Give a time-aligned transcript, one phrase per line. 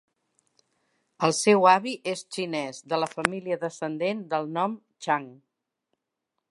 [1.27, 4.77] El seu avi és xinés, de la família descendent del nom
[5.07, 5.31] Chang.